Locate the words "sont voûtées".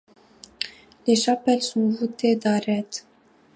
1.61-2.35